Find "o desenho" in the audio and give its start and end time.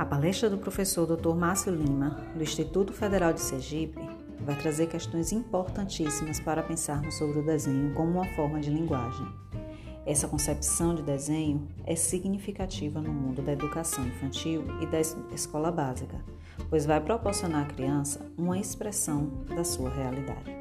7.40-7.92